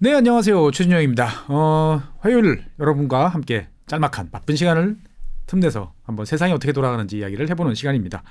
[0.00, 0.70] 네, 안녕하세요.
[0.70, 1.28] 최준영입니다.
[1.48, 4.96] 어, 화요일 여러분과 함께 짤막한 바쁜 시간을
[5.46, 8.22] 틈내서 한번 세상이 어떻게 돌아가는지 이야기를 해보는 시간입니다.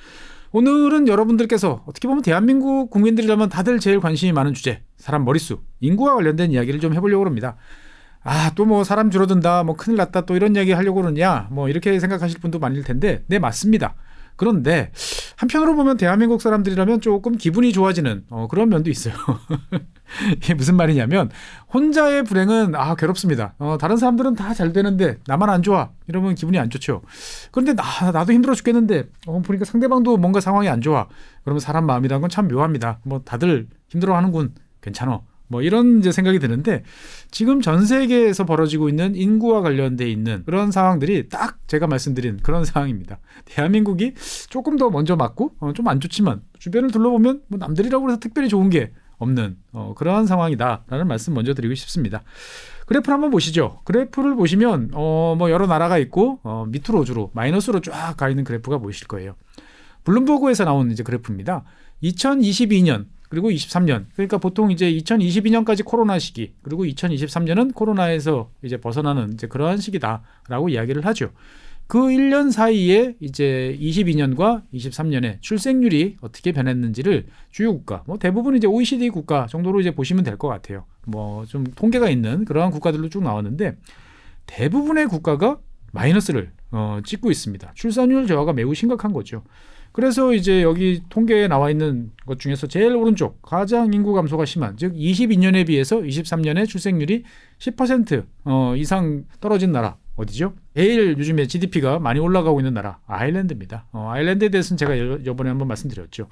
[0.54, 6.52] 오늘은 여러분들께서 어떻게 보면 대한민국 국민들이라면 다들 제일 관심이 많은 주제, 사람 머릿수, 인구와 관련된
[6.52, 7.58] 이야기를 좀 해보려고 합니다.
[8.24, 12.00] 아, 또 뭐 사람 줄어든다, 뭐 큰일 났다, 또 이런 이야기 하려고 그러냐, 뭐 이렇게
[12.00, 13.96] 생각하실 분도 많을 텐데, 네, 맞습니다.
[14.38, 14.92] 그런데
[15.36, 19.14] 한편으로 보면 대한민국 사람들이라면 조금 기분이 좋아지는 어, 그런 면도 있어요.
[20.38, 21.30] 이게 무슨 말이냐면
[21.74, 23.56] 혼자의 불행은 아 괴롭습니다.
[23.60, 27.02] 어, 다른 사람들은 다 잘 되는데 나만 안 좋아 이러면 기분이 안 좋죠.
[27.52, 31.08] 그런데 나 나도 힘들어 죽겠는데 어, 보니까 상대방도 뭔가 상황이 안 좋아.
[31.44, 33.00] 그러면 사람 마음이라는 건참 묘합니다.
[33.04, 35.24] 뭐 다들 힘들어하는군 괜찮어.
[35.48, 36.84] 뭐 이런 이제 생각이 드는데
[37.32, 43.20] 지금 전 세계에서 벌어지고 있는 인구와 관련돼 있는 그런 상황들이 딱 제가 말씀드린 그런 상황입니다.
[43.46, 44.14] 대한민국이
[44.50, 48.70] 조금 더 먼저 맞고 어, 좀 안 좋지만 주변을 둘러보면 뭐 남들이라고 해서 특별히 좋은
[48.70, 52.24] 게 없는 어, 그러한 상황이다라는 말씀 먼저 드리고 싶습니다.
[52.86, 53.82] 그래프를 한번 보시죠.
[53.86, 58.78] 그래프를 보시면 어, 뭐 여러 나라가 있고 어, 밑으로 주로 마이너스로 쫙 가 있는 그래프가
[58.78, 59.36] 보이실 거예요.
[60.04, 61.64] 블룸버그에서 나온 이제 그래프입니다.
[62.04, 64.06] 2022년 그리고 23년.
[64.14, 71.06] 그러니까 보통 이제 2022년까지 코로나 시기, 그리고 2023년은 코로나에서 이제 벗어나는 이제 그러한 시기다라고 이야기를
[71.06, 71.32] 하죠.
[71.88, 79.10] 그 1년 사이에 이제 22년과 23년에 출생률이 어떻게 변했는지를 주요 국가, 뭐 대부분 이제 OECD
[79.10, 80.84] 국가 정도로 이제 보시면 될 것 같아요.
[81.06, 83.78] 뭐 좀 통계가 있는 그러한 국가들로 쭉 나왔는데
[84.48, 85.60] 대부분의 국가가
[85.94, 87.72] 마이너스를 어, 찍고 있습니다.
[87.76, 89.44] 출산율 저하가 매우 심각한 거죠.
[89.98, 94.94] 그래서 이제 여기 통계에 나와 있는 것 중에서 제일 오른쪽 가장 인구 감소가 심한 즉
[94.94, 97.24] 22년에 비해서 23년에 출생률이
[97.58, 100.54] 10% 어, 이상 떨어진 나라 어디죠?
[100.76, 103.88] 제일 요즘에 GDP가 많이 올라가고 있는 나라 아일랜드입니다.
[103.92, 106.28] 어, 아일랜드에 대해서는 제가 여 번에 한번 말씀드렸죠.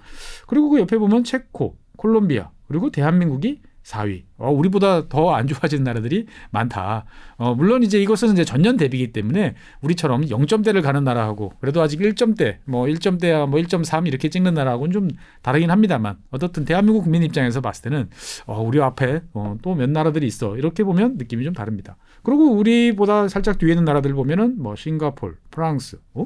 [0.46, 4.24] 그리고 그 옆에 보면 체코, 콜롬비아 그리고 대한민국이 4위.
[4.38, 7.06] 어, 우리보다 더 안 좋아진 나라들이 많다.
[7.38, 12.58] 어, 물론 이제 이것은 이제 전년 대비이기 때문에 우리처럼 0점대를 가는 나라하고 그래도 아직 1점대,
[12.66, 15.10] 뭐 1점대야 뭐 1.3 이렇게 찍는 나라하고는 좀
[15.42, 18.10] 다르긴 합니다만 어떻든 대한민국 국민 입장에서 봤을 때는
[18.48, 20.58] 어, 우리 앞에 어, 또 몇 나라들이 있어.
[20.58, 21.98] 이렇게 보면 느낌이 좀 다릅니다.
[22.24, 26.26] 그리고 우리보다 살짝 뒤에 있는 나라들 보면은 뭐 싱가폴, 프랑스, 어?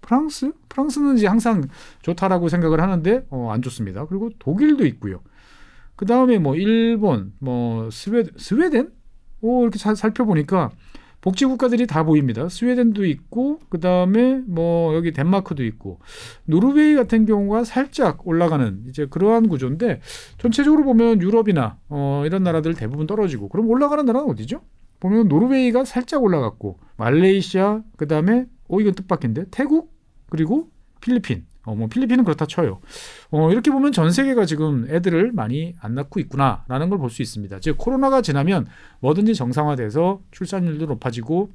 [0.00, 0.52] 프랑스?
[0.68, 1.64] 프랑스는 이제 항상
[2.02, 4.06] 좋다라고 생각을 하는데 어, 안 좋습니다.
[4.06, 5.20] 그리고 독일도 있고요.
[5.96, 8.90] 그 다음에 뭐 일본, 뭐 스웨 스웨덴,
[9.40, 10.70] 오 이렇게 잘 살펴보니까
[11.24, 12.50] 복지 국가들이 다 보입니다.
[12.50, 16.00] 스웨덴도 있고 그 다음에 뭐 여기 덴마크도 있고
[16.44, 20.02] 노르웨이 같은 경우가 살짝 올라가는 이제 그러한 구조인데
[20.36, 24.60] 전체적으로 보면 유럽이나 어, 이런 나라들 대부분 떨어지고 그럼 올라가는 나라는 어디죠?
[25.00, 29.94] 보면 노르웨이가 살짝 올라갔고 말레이시아 그 다음에 오 이건 뜻밖인데 태국
[30.28, 30.68] 그리고
[31.00, 32.80] 필리핀 어, 뭐 필리핀은 그렇다 쳐요.
[33.30, 37.60] 어, 이렇게 보면 전 세계가 지금 애들을 많이 안 낳고 있구나라는 걸 볼 수 있습니다.
[37.60, 38.66] 즉 코로나가 지나면
[39.00, 41.50] 뭐든지 정상화돼서 출산율도 높아지고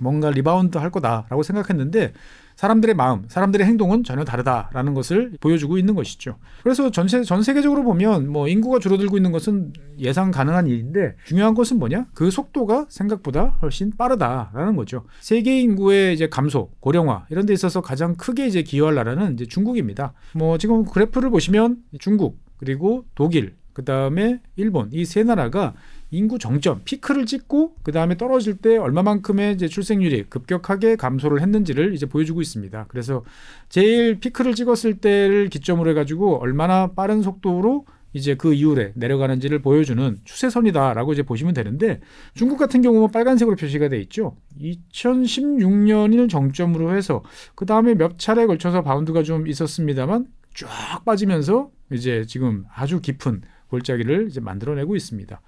[0.00, 2.12] 뭔가 리바운드 할 거다라고 생각했는데
[2.58, 6.38] 사람들의 마음, 사람들의 행동은 전혀 다르다라는 것을 보여주고 있는 것이죠.
[6.64, 11.78] 그래서 전세, 전 세계적으로 보면 뭐 인구가 줄어들고 있는 것은 예상 가능한 일인데 중요한 것은
[11.78, 12.08] 뭐냐?
[12.14, 15.04] 그 속도가 생각보다 훨씬 빠르다라는 거죠.
[15.20, 20.12] 세계 인구의 이제 감소, 고령화 이런 데 있어서 가장 크게 이제 기여할 나라는 이제 중국입니다.
[20.34, 25.74] 뭐 지금 그래프를 보시면 중국 그리고 독일 그 다음에 일본 이 세 나라가
[26.10, 32.06] 인구 정점 피크를 찍고 그 다음에 떨어질 때 얼마만큼의 이제 출생률이 급격하게 감소를 했는지를 이제
[32.06, 32.86] 보여주고 있습니다.
[32.88, 33.24] 그래서
[33.68, 41.12] 제일 피크를 찍었을 때를 기점으로 해가지고 얼마나 빠른 속도로 이제 그 이후에 내려가는지를 보여주는 추세선이다라고
[41.12, 42.00] 이제 보시면 되는데
[42.34, 44.36] 중국 같은 경우는 빨간색으로 표시가 돼 있죠.
[44.60, 47.22] 2016년을 정점으로 해서
[47.54, 54.28] 그 다음에 몇 차례 걸쳐서 바운드가 좀 있었습니다만 쫙 빠지면서 이제 지금 아주 깊은 골짜기를
[54.28, 55.40] 이제 만들어내고 있습니다.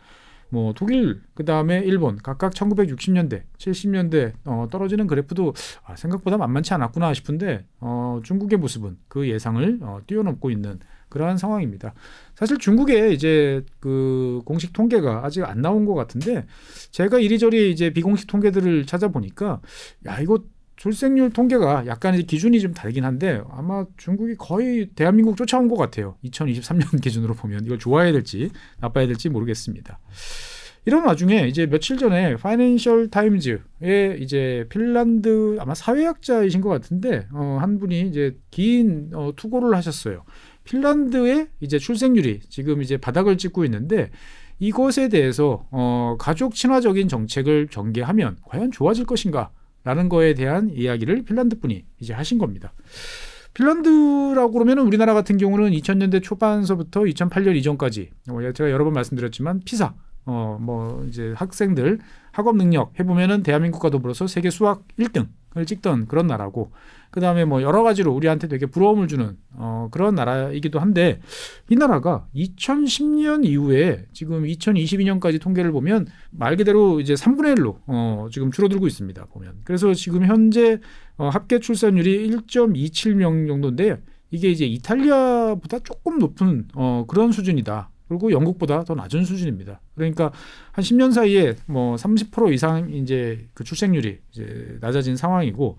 [0.51, 7.15] 뭐 독일 그 다음에 일본 각각 1960년대 70년대 어, 떨어지는 그래프도 아, 생각보다 만만치 않았구나
[7.15, 10.79] 싶은데 어, 중국의 모습은 그 예상을 어, 뛰어넘고 있는
[11.09, 11.93] 그러한 상황입니다.
[12.35, 16.47] 사실 중국에 이제 그 공식 통계가 아직 안 나온 것 같은데
[16.91, 19.61] 제가 이리저리 이제 비공식 통계들을 찾아보니까
[20.07, 20.39] 야 이거
[20.81, 26.17] 출생률 통계가 약간 기준이 좀 다르긴 한데 아마 중국이 거의 대한민국 쫓아온 것 같아요.
[26.25, 28.51] 2023년 기준으로 보면 이걸 좋아해야 될지
[28.81, 29.99] 나빠야 될지 모르겠습니다.
[30.87, 37.79] 이런 와중에 이제 며칠 전에 파이낸셜 타임즈에 이제 핀란드 아마 사회학자이신 것 같은데 어, 한
[37.79, 40.25] 분이 이제 긴 어, 투고를 하셨어요.
[40.65, 44.09] 핀란드의 이제 출생률이 지금 이제 바닥을 찍고 있는데
[44.59, 49.51] 이것에 대해서 어, 가족 친화적인 정책을 전개하면 과연 좋아질 것인가?
[49.85, 52.73] 라는 거에 대한 이야기를 핀란드 분이 이제 하신 겁니다.
[53.55, 59.95] 핀란드라고 그러면 우리나라 같은 경우는 2000년대 초반서부터 2008년 이전까지 어, 제가 여러 번 말씀드렸지만 피사
[60.27, 61.99] 어 뭐 이제 학생들
[62.31, 66.71] 학업 능력 해보면은 대한민국과 더불어서 세계 수학 1등 을 찍던 그런 나라고
[67.11, 71.21] 그 다음에 뭐 여러 가지로 우리한테 되게 부러움을 주는 어 그런 나라이기도 한데
[71.69, 78.53] 이 나라가 2010년 이후에 지금 2022년까지 통계를 보면 말 그대로 이제 3분의 1로 어 지금
[78.53, 80.79] 줄어들고 있습니다 보면 그래서 지금 현재
[81.17, 84.01] 어 합계 출산율이 1.27명 정도인데
[84.31, 87.91] 이게 이제 이탈리아보다 조금 높은 어 그런 수준이다.
[88.11, 89.81] 그리고 영국보다 더 낮은 수준입니다.
[89.95, 90.33] 그러니까
[90.73, 95.79] 한 10년 사이에 뭐 30% 이상 이제 그 출생률이 이제 낮아진 상황이고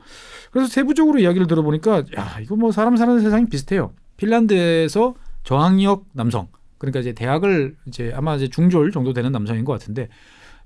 [0.49, 3.91] 그래서 세부적으로 이야기를 들어보니까 야 이거 뭐 사람 사는 세상이 비슷해요.
[4.15, 5.13] 핀란드에서
[5.43, 6.47] 저학력 남성
[6.77, 10.07] 그러니까 이제 대학을 이제 아마 이제 중졸 정도 되는 남성인 것 같은데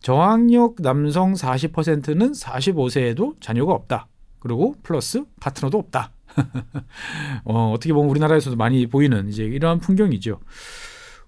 [0.01, 4.07] 저학력 남성 40%는 45세에도 자녀가 없다.
[4.39, 6.11] 그리고 플러스 파트너도 없다.
[7.43, 10.39] 어, 어떻게 보면 우리나라에서도 많이 보이는 이제 이러한 풍경이죠.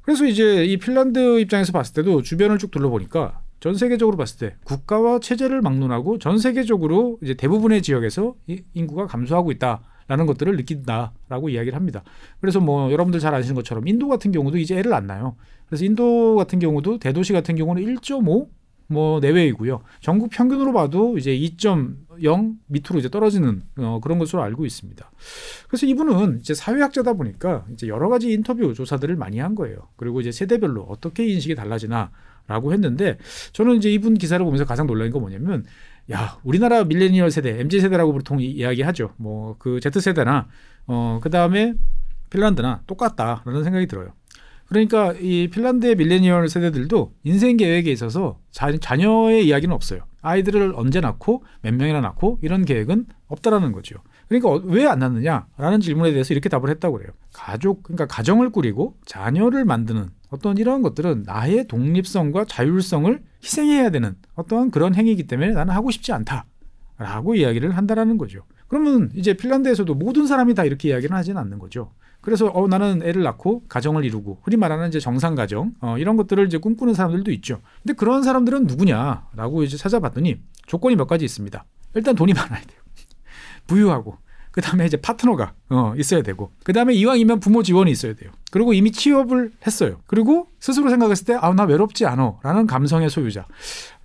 [0.08, 5.20] 그래서 이제 이 핀란드 입장에서 봤을 때도 주변을 쭉 둘러보니까 전 세계적으로 봤을 때 국가와
[5.20, 8.34] 체제를 막론하고 전 세계적으로 이제 대부분의 지역에서
[8.74, 12.06] 인구가 감소하고 있다라는 것들을 느낀다라고 이야기를 합니다.
[12.40, 15.36] 그래서 뭐 여러분들 잘 아시는 것처럼 인도 같은 경우도 이제 애를 안 낳아요.
[15.66, 18.48] 그래서 인도 같은 경우도 대도시 같은 경우는 1.5
[18.88, 19.82] 뭐 내외이고요.
[20.02, 25.12] 전국 평균으로 봐도 이제 2.0 밑으로 이제 떨어지는 어, 그런 것으로 알고 있습니다.
[25.68, 29.78] 그래서 이분은 이제 사회학자다 보니까 이제 여러 가지 인터뷰 조사들을 많이 한 거예요.
[29.98, 33.18] 그리고 이제 세대별로 어떻게 인식이 달라지나라고 했는데
[33.52, 35.66] 저는 이제 이분 기사를 보면서 가장 놀란 건 뭐냐면
[36.12, 39.14] 야 우리나라 밀레니얼 세대, MZ 세대라고 보통 이야기하죠.
[39.18, 40.48] 뭐 그 Z 세대나
[40.88, 41.74] 어 그 다음에
[42.30, 44.14] 핀란드나 똑같다라는 생각이 들어요.
[44.68, 50.02] 그러니까 이 핀란드의 밀레니얼 세대들도 인생 계획에 있어서 자, 자녀의 이야기는 없어요.
[50.22, 53.96] 아이들을 언제 낳고 몇 명이나 낳고 이런 계획은 없다라는 거죠.
[54.28, 57.12] 그러니까 어, 왜안 낳느냐라는 질문에 대해서 이렇게 답을 했다고 그래요.
[57.34, 64.70] 가족 그러니까 가정을 꾸리고 자녀를 만드는 어떤 이런 것들은 나의 독립성과 자율성을 희생해야 되는 어떤
[64.70, 68.44] 그런 행위이기 때문에 나는 하고 싶지 않다라고 이야기를 한다라는 거죠.
[68.68, 71.94] 그러면 이제 핀란드에서도 모든 사람이 다 이렇게 이야기를 하지는 않는 거죠.
[72.22, 76.46] 그래서 어 나는 애를 낳고 가정을 이루고 흔히 말하는 이제 정상 가정 어, 이런 것들을
[76.48, 77.62] 이제 꿈꾸는 사람들도 있죠.
[77.84, 81.64] 근데 그런 사람들은 누구냐라고 이제 찾아봤더니 조건이 몇 가지 있습니다.
[81.96, 82.80] 일단 돈이 많아야 돼요.
[83.68, 84.18] 부유하고
[84.52, 88.32] 그 다음에 이제 파트너가 어, 있어야 되고 그 다음에 이왕이면 부모 지원이 있어야 돼요.
[88.52, 90.00] 그리고 이미 취업을 했어요.
[90.08, 93.46] 그리고 스스로 생각했을 때 아 나 외롭지 않어라는 감성의 소유자.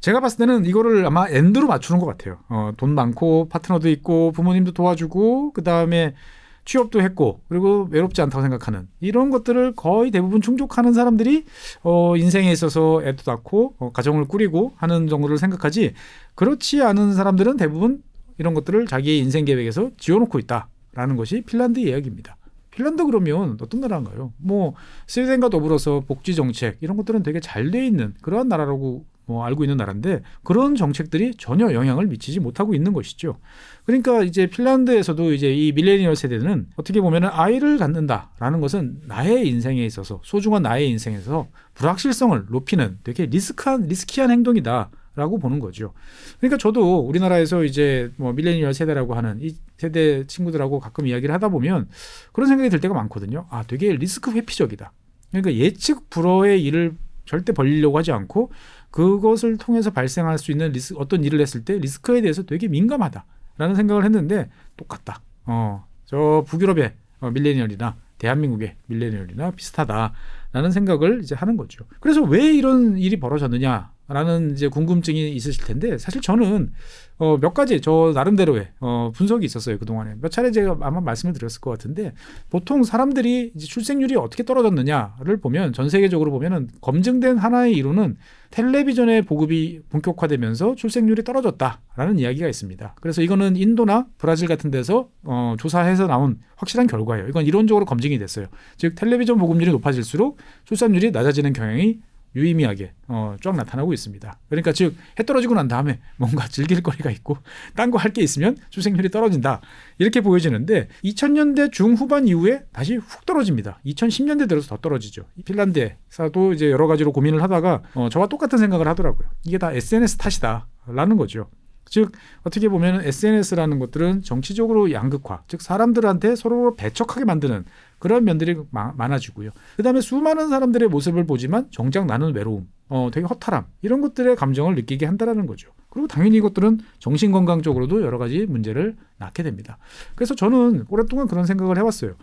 [0.01, 2.39] 제가 봤을 때는 이거를 아마 엔드로 맞추는 것 같아요.
[2.51, 6.15] 어, 돈 많고 파트너도 있고 부모님도 도와주고 그 다음에
[6.65, 11.45] 취업도 했고 그리고 외롭지 않다고 생각하는 이런 것들을 거의 대부분 충족하는 사람들이
[11.83, 15.95] 어 인생에 있어서 애도 낳고 어 가정을 꾸리고 하는 정도를 생각하지
[16.35, 18.03] 그렇지 않은 사람들은 대부분
[18.39, 22.37] 이런 것들을 자기의 인생 계획에서 지어놓고 있다라는 것이 핀란드 이야기입니다.
[22.71, 24.33] 핀란드 그러면 어떤 나라인가요?
[24.39, 24.75] 뭐
[25.07, 29.77] 스웨덴과 더불어서 복지 정책 이런 것들은 되게 잘 돼 있는 그러한 나라라고 뭐 알고 있는
[29.77, 33.39] 나라인데 그런 정책들이 전혀 영향을 미치지 못하고 있는 것이죠.
[33.85, 40.21] 그러니까 이제 핀란드에서도 이제 이 밀레니얼 세대는 어떻게 보면은 아이를 갖는다라는 것은 나의 인생에 있어서
[40.25, 44.91] 소중한 나의 인생에서 불확실성을 높이는 되게 리스크한 risky한 행동이다.
[45.15, 45.93] 라고 보는 거죠.
[46.39, 51.87] 그러니까 저도 우리나라에서 이제 뭐 밀레니얼 세대라고 하는 이 세대 친구들하고 가끔 이야기를 하다 보면
[52.33, 53.47] 그런 생각이 들 때가 많거든요.
[53.51, 54.91] 아, 되게 리스크 회피적이다.
[55.31, 56.97] 그러니까 예측 불허의 일을
[57.27, 58.53] 절대 벌리려고 하지 않고
[58.93, 64.05] 그것을 통해서 발생할 수 있는 리스 어떤 일을 했을 때 리스크에 대해서 되게 민감하다라는 생각을
[64.05, 65.21] 했는데 똑같다.
[65.47, 71.87] 어, 저 북유럽의 어, 밀레니얼이나 대한민국의 밀레니얼이나 비슷하다라는 생각을 이제 하는 거죠.
[72.01, 76.73] 그래서 왜 이런 일이 벌어졌느냐 라는 이제 궁금증이 있으실 텐데 사실 저는
[77.19, 81.33] 어, 몇 가지 저 나름대로의 어, 분석이 있었어요 그 동안에 몇 차례 제가 아마 말씀을
[81.33, 82.13] 드렸을 것 같은데
[82.51, 88.17] 보통 사람들이 이제 출생률이 어떻게 떨어졌느냐를 보면 전 세계적으로 보면은 검증된 하나의 이론은
[88.51, 92.97] 텔레비전의 보급이 본격화되면서 출생률이 떨어졌다라는 이야기가 있습니다.
[93.01, 97.29] 그래서 이거는 인도나 브라질 같은 데서 어, 조사해서 나온 확실한 결과예요.
[97.29, 98.47] 이건 이론적으로 검증이 됐어요.
[98.77, 102.01] 즉 텔레비전 보급률이 높아질수록 출산율이 낮아지는 경향이
[102.35, 104.39] 유의미하게 어, 쫙 나타나고 있습니다.
[104.49, 107.37] 그러니까 즉 해 떨어지고 난 다음에 뭔가 즐길 거리가 있고
[107.77, 109.61] 딴 거 할 게 있으면 출생률이 떨어진다
[109.99, 113.81] 이렇게 보여지는데 2000년대 중후반 이후에 다시 훅 떨어집니다.
[113.87, 115.25] 2010년대 들어서 더 떨어지죠.
[115.45, 119.29] 핀란드에서도 이제 여러 가지로 고민을 하다가 어, 저와 똑같은 생각을 하더라고요.
[119.45, 121.49] 이게 다 SNS 탓이다라는 거죠.
[121.85, 122.13] 즉
[122.43, 127.65] 어떻게 보면 SNS라는 것들은 정치적으로 양극화, 즉 사람들한테 서로 배척하게 만드는
[127.99, 129.51] 그런 면들이 마, 많아지고요.
[129.77, 135.07] 그다음에 수많은 사람들의 모습을 보지만 정작 나는 외로움, 어, 되게 허탈함 이런 것들의 감정을 느끼게
[135.07, 135.71] 한다라는 거죠.
[135.91, 139.79] 그리고 당연히 이것들은 정신 건강 적으로도 여러 가지 문제를 낳게 됩니다.
[140.15, 142.15] 그래서 저는 오랫동안 그런 생각을 해왔어요.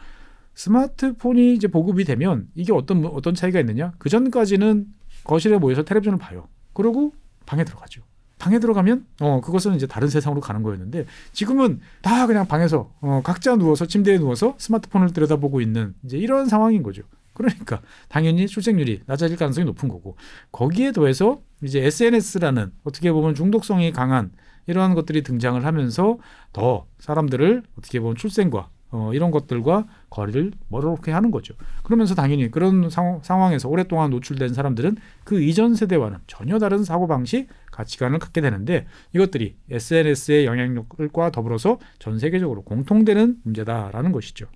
[0.55, 3.93] 스마트폰이 이제 보급이 되면 이게 어떤 어떤 차이가 있느냐?
[3.97, 4.87] 그 전까지는
[5.23, 6.47] 거실에 모여서 텔레비전을 봐요.
[6.73, 7.13] 그러고
[7.45, 8.01] 방에 들어가죠.
[8.39, 13.55] 방에 들어가면 어 그것은 이제 다른 세상으로 가는 거였는데 지금은 다 그냥 방에서 어 각자
[13.55, 17.03] 누워서 침대에 누워서 스마트폰을 들여다보고 있는 이제 이런 상황인 거죠.
[17.33, 20.17] 그러니까 당연히 출생률이 낮아질 가능성이 높은 거고
[20.51, 24.31] 거기에 더해서 이제 SNS라는 어떻게 보면 중독성이 강한
[24.67, 26.17] 이러한 것들이 등장을 하면서
[26.53, 31.53] 더 사람들을 어떻게 보면 출생과 어, 이런 것들과 거리를 멀어놓게 하는 거죠.
[31.83, 37.47] 그러면서 당연히 그런 상황, 상황에서 오랫동안 노출된 사람들은 그 이전 세대와는 전혀 다른 사고방식,
[37.79, 44.47] 가치관을 갖게 되는데 이것들이 SNS의 영향력과 더불어서 전 세계적으로 공통되는 문제다라는 것이죠.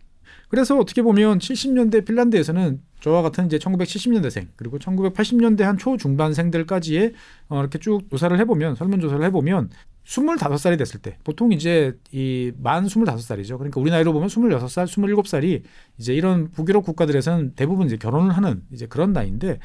[0.50, 7.14] 그래서 어떻게 보면 70년대 핀란드에서는 저와 같은 이제 1970년대생 그리고 1980년대 한 초중반생들까지의
[7.50, 9.70] 어, 이렇게 쭉 조사를 해보면 설문조사를 해보면
[10.06, 13.58] 25살이 됐을 때 보통 이제 이 만 25살이죠.
[13.58, 15.64] 그러니까 우리 나이로 보면 26살, 27살이
[15.98, 19.60] 이제 이런 북유럽 국가들에서는 대부분 이제 결혼을 하는 이제 그런 나이인데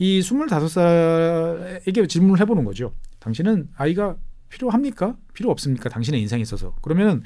[0.00, 2.94] 이 25살에게 질문을 해보는 거죠.
[3.18, 4.16] 당신은 아이가
[4.48, 5.14] 필요합니까?
[5.34, 5.90] 필요 없습니까?
[5.90, 6.74] 당신의 인생에 있어서.
[6.80, 7.22] 그러면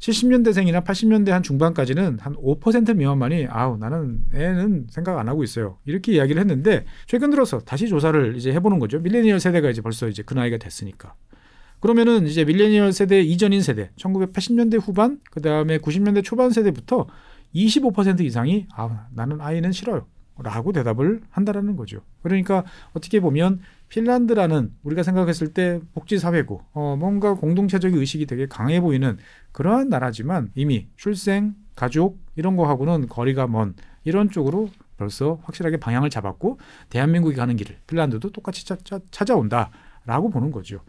[0.00, 5.78] 70년대생이나 80년대 한 중반까지는 한 5% 미만만이 아우 나는 애는 생각 안 하고 있어요.
[5.84, 8.98] 이렇게 이야기를 했는데 최근 들어서 다시 조사를 이제 해보는 거죠.
[8.98, 11.14] 밀레니얼 세대가 이제 벌써 이제 그 나이가 됐으니까.
[11.78, 17.06] 그러면은 이제 밀레니얼 세대 이전인 세대, 1980년대 후반, 그 다음에 90년대 초반 세대부터
[17.54, 20.06] 25% 이상이 아 나는 아이는 싫어요.
[20.42, 22.00] 라고 대답을 한다라는 거죠.
[22.22, 29.18] 그러니까 어떻게 보면 핀란드라는 우리가 생각했을 때 복지사회고 어, 뭔가 공동체적인 의식이 되게 강해 보이는
[29.52, 36.58] 그러한 나라지만 이미 출생, 가족 이런 거하고는 거리가 먼 이런 쪽으로 벌써 확실하게 방향을 잡았고
[36.90, 38.66] 대한민국이 가는 길을 핀란드도 똑같이
[39.10, 40.80] 찾아온다라고 보는 거죠.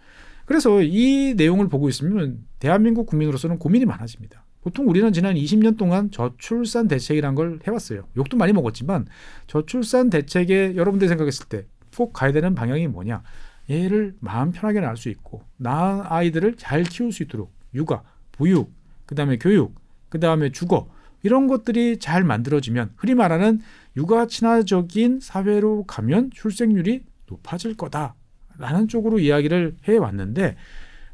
[0.46, 4.44] 그래서 이 내용을 보고 있으면 대한민국 국민으로서는 고민이 많아집니다.
[4.62, 8.08] 보통 우리는 지난 20년 동안 저출산 대책이란 걸 해왔어요.
[8.18, 9.08] 욕도 많이 먹었지만
[9.48, 11.66] 저출산 대책에 여러분들이 생각했을 때
[12.00, 13.24] 꼭 가야 되는 방향이 뭐냐?
[13.70, 18.72] 얘를 마음 편하게 낳을 수 있고 낳은 아이들을 잘 키울 수 있도록 육아, 보육,
[19.06, 19.76] 그 다음에 교육,
[20.08, 20.90] 그 다음에 주거
[21.24, 23.60] 이런 것들이 잘 만들어지면 흔히 말하는
[23.98, 30.56] 육아 친화적인 사회로 가면 출생률이 높아질 거다라는 쪽으로 이야기를 해 왔는데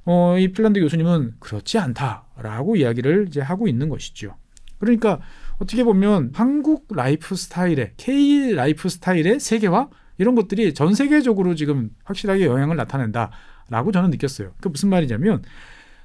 [0.05, 4.35] 어, 이 핀란드 교수님은 그렇지 않다 라고 이야기를 이제 하고 있는 것이죠.
[4.77, 5.19] 그러니까
[5.57, 12.45] 어떻게 보면 한국 라이프 스타일의 K 라이프 스타일의 세계화 이런 것들이 전 세계적으로 지금 확실하게
[12.45, 14.53] 영향을 나타낸다라고 저는 느꼈어요.
[14.61, 15.43] 그 무슨 말이냐면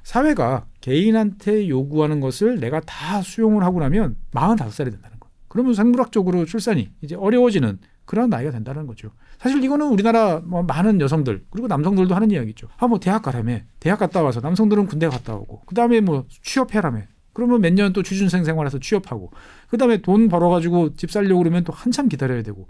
[0.02, 5.28] 사회가 개인한테 요구하는 것을 내가 다 수용을 하고 나면 45살이 된다는 거.
[5.48, 7.78] 그러면 생물학적으로 출산이 이제 어려워지는
[8.10, 9.12] 그런 나이가 된다는 거죠.
[9.38, 12.66] 사실 이거는 우리나라 뭐 많은 여성들 그리고 남성들도 하는 이야기죠.
[12.76, 17.02] 아 뭐 대학 가라며 대학 갔다 와서 남성들은 군대 갔다 오고 그 다음에 뭐 취업해라며
[17.32, 19.30] 그러면 몇 년 또 취준생 생활해서 취업하고
[19.68, 22.66] 그 다음에 돈 벌어가지고 집 살려고 그러면 또 한참 기다려야 되고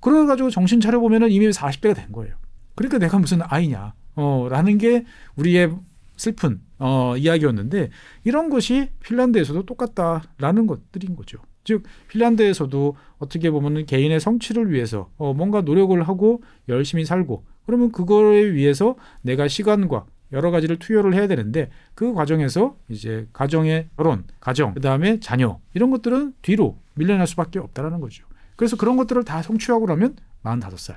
[0.00, 2.34] 그래가지고 정신 차려 보면은 이미 40대가 된 거예요.
[2.74, 5.04] 그러니까 내가 무슨 아이냐 어라는 게
[5.36, 5.70] 우리의
[6.16, 7.90] 슬픈 어, 이야기였는데
[8.24, 11.38] 이런 것이 핀란드에서도 똑같다라는 것들인 거죠.
[11.64, 18.52] 즉 핀란드에서도 어떻게 보면 개인의 성취를 위해서 어, 뭔가 노력을 하고 열심히 살고 그러면 그거에
[18.52, 24.80] 위해서 내가 시간과 여러 가지를 투여를 해야 되는데 그 과정에서 이제 가정의 결혼, 가정, 그
[24.80, 28.26] 다음에 자녀 이런 것들은 뒤로 밀려날 수밖에 없다라는 거죠.
[28.56, 30.96] 그래서 그런 것들을 다 성취하고 나면 45살.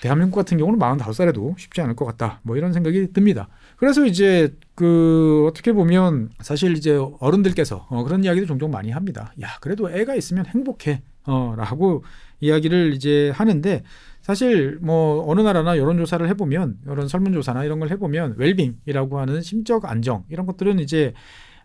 [0.00, 2.40] 대한민국 같은 경우는 45살에도 쉽지 않을 것 같다.
[2.42, 3.48] 뭐 이런 생각이 듭니다.
[3.82, 9.32] 그래서 이제 그 어떻게 보면 사실 이제 어른들께서 어 그런 이야기도 종종 많이 합니다.
[9.40, 11.02] 야, 그래도 애가 있으면 행복해.
[11.24, 12.04] 어, 라고
[12.38, 13.82] 이야기를 이제 하는데
[14.20, 20.26] 사실 뭐 어느 나라나 여론조사를 해보면 이런 설문조사나 이런 걸 해보면 웰빙이라고 하는 심적 안정
[20.28, 21.12] 이런 것들은 이제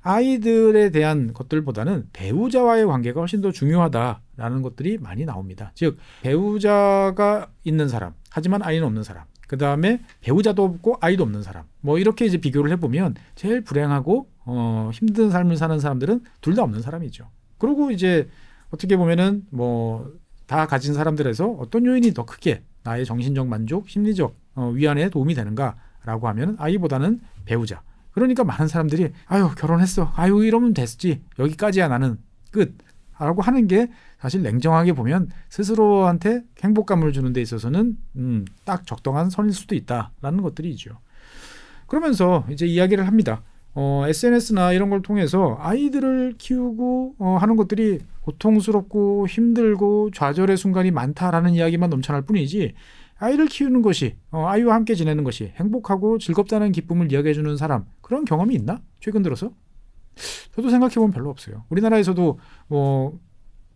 [0.02, 5.72] 아이들에 대한 것들보다는 배우자와의 관계가 훨씬 더 중요하다라는 것들이 많이 나옵니다.
[5.76, 11.64] 즉 배우자가 있는 사람 하지만 아이는 없는 사람 그 다음에 배우자도 없고 아이도 없는 사람
[11.82, 16.82] 뭐 이렇게 이제 비교를 해보면 제일 불행하고 어, 힘든 삶을 사는 사람들은 둘 다 없는
[16.82, 17.28] 사람이죠.
[17.58, 18.30] 그리고 이제
[18.72, 20.12] 어떻게 보면은 뭐
[20.48, 26.28] 다 가진 사람들에서 어떤 요인이 더 크게 나의 정신적 만족, 심리적 어, 위안에 도움이 되는가라고
[26.30, 27.82] 하면 아이보다는 배우자.
[28.12, 32.18] 그러니까 많은 사람들이 아유 결혼했어, 아유 이러면 됐지 여기까지야 나는
[32.52, 32.78] 끝.
[33.20, 39.54] 라고 하는 게 사실 냉정하게 보면 스스로한테 행복감을 주는 데 있어서는 음, 딱 적당한 선일
[39.54, 40.98] 수도 있다라는 것들이죠.
[41.88, 43.42] 그러면서 이제 이야기를 합니다.
[43.74, 51.54] 어, SNS나 이런 걸 통해서 아이들을 키우고 어, 하는 것들이 고통스럽고 힘들고 좌절의 순간이 많다라는
[51.54, 52.74] 이야기만 넘쳐날 뿐이지
[53.20, 58.56] 아이를 키우는 것이 어, 아이와 함께 지내는 것이 행복하고 즐겁다는 기쁨을 이야기해주는 사람 그런 경험이
[58.56, 59.52] 있나 최근 들어서
[60.56, 61.64] 저도 생각해 보면 별로 없어요.
[61.70, 63.20] 우리나라에서도 뭐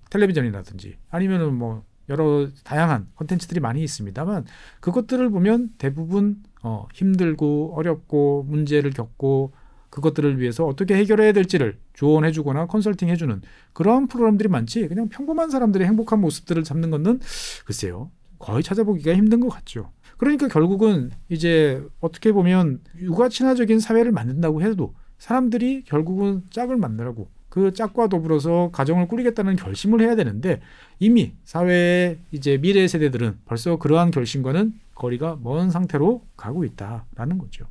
[0.10, 4.46] 텔레비전이라든지 아니면은 뭐 여러 다양한 컨텐츠들이 많이 있습니다만
[4.82, 9.54] 그것들을 보면 대부분 어, 힘들고 어렵고 문제를 겪고
[9.90, 13.42] 그것들을 위해서 어떻게 해결해야 될지를 조언해주거나 컨설팅해주는
[13.74, 17.20] 그런 프로그램들이 많지 그냥 평범한 사람들의 행복한 모습들을 잡는 것은
[17.66, 19.92] 글쎄요 거의 찾아보기가 힘든 것 같죠.
[20.18, 27.74] 그러니까 결국은 이제 어떻게 보면 육아 친화적인 사회를 만든다고 해도 사람들이 결국은 짝을 만나라고 그
[27.74, 30.62] 짝과 더불어서 가정을 꾸리겠다는 결심을 해야 되는데
[30.98, 37.68] 이미 사회의 이제 미래 세대들은 벌써 그러한 결심과는 거리가 먼 상태로 가고 있다라는 거죠.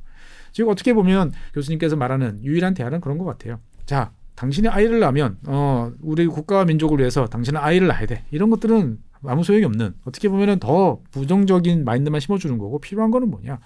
[0.53, 3.59] 즉 어떻게 보면 교수님께서 말하는 유일한 대안은 그런 것 같아요.
[3.85, 8.23] 자, 당신이 아이를 낳으면 어 우리 국가와 민족을 위해서 당신은 아이를 낳아야 돼.
[8.31, 13.59] 이런 것들은 아무 소용이 없는 어떻게 보면은 더 부정적인 마인드만 심어주는 거고 필요한 거는 뭐냐?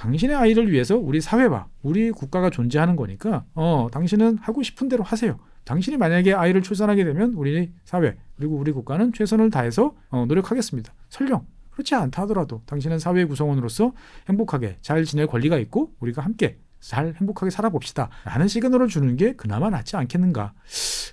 [0.00, 5.38] 당신의 아이를 위해서 우리 사회와 우리 국가가 존재하는 거니까 어 당신은 하고 싶은 대로 하세요.
[5.64, 10.94] 당신이 만약에 아이를 출산하게 되면 우리 사회 그리고 우리 국가는 최선을 다해서 어, 노력하겠습니다.
[11.10, 13.92] 설령 그렇지 않다 하더라도 당신은 사회 구성원으로서
[14.26, 18.08] 행복하게 잘 지낼 권리가 있고 우리가 함께 잘 행복하게 살아봅시다.
[18.24, 20.54] 라는 시그널을 주는 게 그나마 낫지 않겠는가.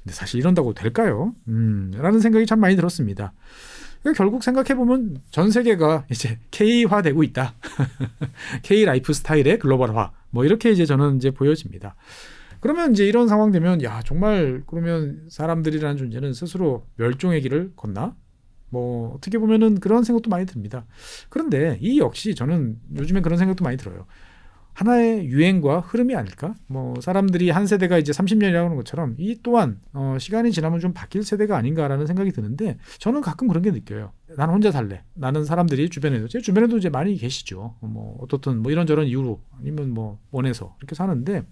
[0.02, 1.36] 근데 사실 이런다고 될까요?
[1.50, 3.34] 음, 라는 생각이 참 많이 들었습니다.
[4.16, 7.54] 결국 생각해보면 전 세계가 이제 K화 되고 있다.
[8.64, 10.12] K 라이프 스타일의 글로벌화.
[10.30, 11.96] 뭐 이렇게 이제 저는 이제 보여집니다.
[12.60, 18.16] 그러면 이제 이런 상황 되면 야 정말 그러면 사람들이라는 존재는 스스로 멸종의 길을 걷나?
[18.70, 20.86] 뭐 어떻게 보면은 그런 생각도 많이 듭니다.
[21.30, 24.06] 그런데 이 역시 저는 요즘에 그런 생각도 많이 들어요.
[24.78, 26.54] 하나의 유행과 흐름이 아닐까?
[26.68, 31.24] 뭐 사람들이 한 세대가 이제 30년이라고 하는 것처럼 이 또한 어 시간이 지나면 좀 바뀔
[31.24, 34.12] 세대가 아닌가라는 생각이 드는데 저는 가끔 그런 게 느껴요.
[34.36, 35.02] 나는 혼자 살래.
[35.16, 37.74] 나는 사람들이 주변에도 제 주변에도 이제 많이 계시죠.
[37.80, 41.44] 뭐 어떻든 뭐 이런저런 이유로 아니면 뭐 원해서 이렇게 사는데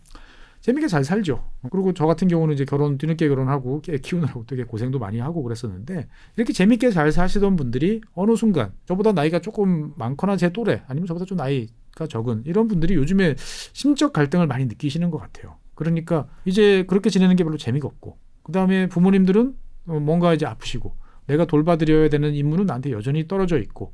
[0.62, 1.44] 재밌게 잘 살죠.
[1.72, 6.08] 그리고 저 같은 경우는 이제 결혼 뒤늦게 결혼하고 애 키우느라고 되게 고생도 많이 하고 그랬었는데
[6.38, 11.26] 이렇게 재밌게 잘 사시던 분들이 어느 순간 저보다 나이가 조금 많거나 제 또래 아니면 저보다
[11.26, 15.56] 좀 나이 가 적은 이런 분들이 요즘에 심적 갈등을 많이 느끼시는 것 같아요.
[15.76, 19.56] 그러니까 이제 그렇게 지내는 게 별로 재미가 없고 그 다음에 부모님들은
[19.88, 20.96] 어, 뭔가 이제 아프시고
[21.28, 23.94] 내가 돌봐드려야 되는 임무는 나한테 여전히 떨어져 있고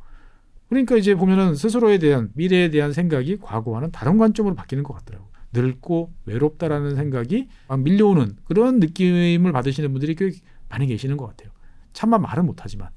[0.68, 5.30] 그러니까 이제 보면은 스스로에 대한 미래에 대한 생각이 과거와는 다른 관점으로 바뀌는 것 같더라고.
[5.54, 10.32] 늙고 외롭다라는 생각이 막 밀려오는 그런 느낌을 받으시는 분들이 꽤
[10.70, 11.52] 많이 계시는 것 같아요.
[11.94, 12.90] 차마 말은 못하지만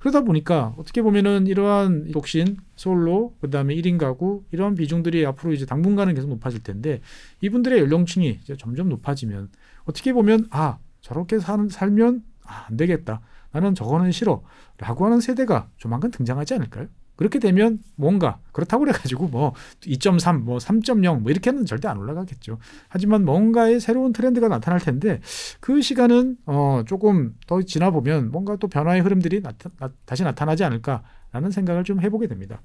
[0.00, 6.14] 그러다 보니까 어떻게 보면은 이러한 독신, 솔로, 그다음에 1인 가구 이런 비중들이 앞으로 이제 당분간은
[6.14, 7.00] 계속 높아질 텐데
[7.40, 9.50] 이분들의 연령층이 이제 점점 높아지면
[9.84, 13.20] 어떻게 보면 아 저렇게 사는 살면 아, 안 되겠다.
[13.52, 16.88] 나는 저거는 싫어라고 하는 세대가 조만간 등장하지 않을까요?
[17.16, 22.58] 그렇게 되면 뭔가 그렇다고 그래가지고 뭐 2.3, 뭐 3.0, 뭐 이렇게는 절대 안 올라가겠죠.
[22.88, 25.20] 하지만 뭔가의 새로운 트렌드가 나타날 텐데
[25.60, 30.64] 그 시간은 어 조금 더 지나 보면 뭔가 또 변화의 흐름들이 나타, 나, 다시 나타나지
[30.64, 32.60] 않을까라는 생각을 좀 해보게 됩니다.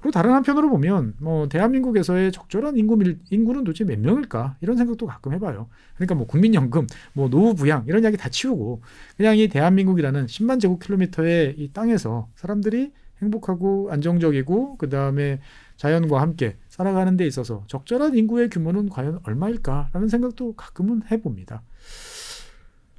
[0.00, 5.06] 그리고 다른 한편으로 보면 뭐 대한민국에서의 적절한 인구 밀, 인구는 도대체 몇 명일까 이런 생각도
[5.06, 5.68] 가끔 해봐요.
[5.96, 8.80] 그러니까 뭐 국민연금, 뭐 노후 부양 이런 이야기 다 치우고
[9.16, 15.40] 그냥 이 대한민국이라는 10만 제곱킬로미터의 이 땅에서 사람들이 행복하고 안정적이고 그 다음에
[15.76, 21.62] 자연과 함께 살아가는 데 있어서 적절한 인구의 규모는 과연 얼마일까라는 생각도 가끔은 해봅니다.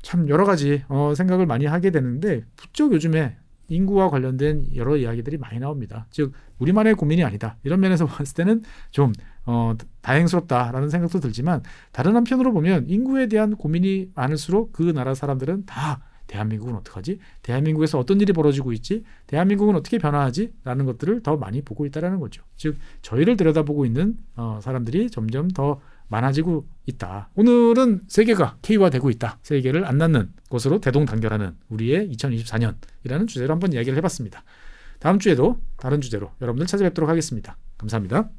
[0.02, 3.38] 참 여러 가지 어, 생각을 많이 하게 되는데 부쩍 요즘에
[3.70, 6.08] 인구와 관련된 여러 이야기들이 많이 나옵니다.
[6.10, 7.58] 즉 우리만의 고민이 아니다.
[7.64, 9.14] 이런 면에서 봤을 때는 좀
[9.46, 16.02] 어, 다행스럽다라는 생각도 들지만 다른 한편으로 보면 인구에 대한 고민이 많을수록 그 나라 사람들은 다
[16.30, 17.20] 대한민국은 어떡하지?
[17.42, 19.04] 대한민국에서 어떤 일이 벌어지고 있지?
[19.28, 20.54] 대한민국은 어떻게 변화하지?
[20.64, 22.44] 라는 것들을 더 많이 보고 있다는 거죠.
[22.56, 27.30] 즉 저희를 들여다보고 있는 어, 사람들이 점점 더 많아지고 있다.
[27.36, 29.40] 오늘은 세계가 K화되고 있다.
[29.42, 34.44] 세계를 안 낳는 것으로 대동단결하는 우리의 2024년이라는 주제로 한번 이야기를 해봤습니다.
[35.00, 37.58] 다음 주에도 다른 주제로 여러분들 찾아뵙도록 하겠습니다.
[37.78, 38.30] 감사합니다.